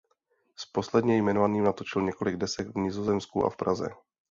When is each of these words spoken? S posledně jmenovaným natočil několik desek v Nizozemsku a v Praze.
S 0.55 0.65
posledně 0.65 1.17
jmenovaným 1.17 1.63
natočil 1.63 2.01
několik 2.01 2.35
desek 2.35 2.67
v 2.67 2.75
Nizozemsku 2.77 3.45
a 3.45 3.49
v 3.49 3.55
Praze. 3.57 3.89